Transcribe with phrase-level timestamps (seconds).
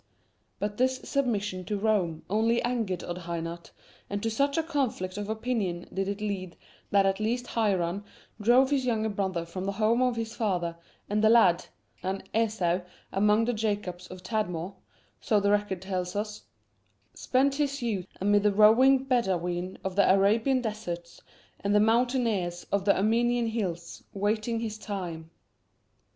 [0.57, 3.69] But this submission to Rome only angered Odhainat,
[4.09, 6.57] and to such a conflict of opinion did it lead
[6.89, 8.03] that at last Hairan
[8.41, 10.73] drove his younger brother from the home of his fathers,
[11.07, 11.67] and the lad,
[12.01, 12.79] "an Esau
[13.11, 14.73] among the Jacobs of Tadmor,"
[15.19, 16.45] so the record tells us,
[17.13, 21.21] spent his youth amid the roving Bedaween of the Arabian deserts
[21.59, 25.29] and the mountaineers of the Armenian hills, waiting his time.